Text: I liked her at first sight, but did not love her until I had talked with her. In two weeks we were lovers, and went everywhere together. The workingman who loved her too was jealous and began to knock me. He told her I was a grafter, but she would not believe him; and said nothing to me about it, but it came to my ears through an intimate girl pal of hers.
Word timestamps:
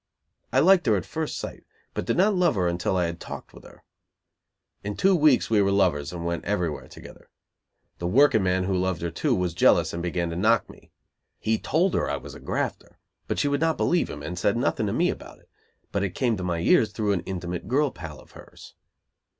I 0.51 0.61
liked 0.61 0.87
her 0.87 0.95
at 0.95 1.05
first 1.05 1.37
sight, 1.37 1.63
but 1.93 2.05
did 2.05 2.17
not 2.17 2.33
love 2.33 2.55
her 2.55 2.67
until 2.67 2.97
I 2.97 3.05
had 3.05 3.19
talked 3.19 3.53
with 3.53 3.63
her. 3.63 3.83
In 4.83 4.97
two 4.97 5.15
weeks 5.15 5.51
we 5.51 5.61
were 5.61 5.71
lovers, 5.71 6.11
and 6.11 6.25
went 6.25 6.43
everywhere 6.43 6.87
together. 6.87 7.29
The 7.99 8.07
workingman 8.07 8.63
who 8.63 8.75
loved 8.75 9.03
her 9.03 9.11
too 9.11 9.35
was 9.35 9.53
jealous 9.53 9.93
and 9.93 10.01
began 10.01 10.31
to 10.31 10.35
knock 10.35 10.67
me. 10.71 10.89
He 11.37 11.59
told 11.59 11.93
her 11.93 12.09
I 12.09 12.17
was 12.17 12.33
a 12.33 12.39
grafter, 12.39 12.97
but 13.27 13.37
she 13.37 13.47
would 13.47 13.61
not 13.61 13.77
believe 13.77 14.09
him; 14.09 14.23
and 14.23 14.39
said 14.39 14.57
nothing 14.57 14.87
to 14.87 14.91
me 14.93 15.11
about 15.11 15.37
it, 15.37 15.51
but 15.91 16.01
it 16.03 16.15
came 16.15 16.35
to 16.35 16.43
my 16.43 16.57
ears 16.61 16.91
through 16.93 17.11
an 17.11 17.21
intimate 17.27 17.67
girl 17.67 17.91
pal 17.91 18.19
of 18.19 18.31
hers. 18.31 18.73